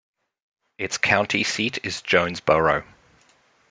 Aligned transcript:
Its 0.79 0.97
county 0.97 1.43
seat 1.43 1.77
is 1.85 2.01
Jonesboro. 2.01 2.83